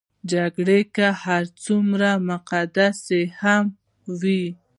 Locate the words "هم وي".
3.41-4.43